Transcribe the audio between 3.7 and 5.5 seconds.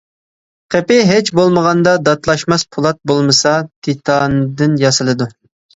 تىتاندىن ياسىلىدۇ.